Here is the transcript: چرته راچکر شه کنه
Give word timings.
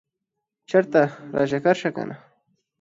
چرته 0.69 1.01
راچکر 1.35 1.75
شه 1.81 1.89
کنه 1.95 2.15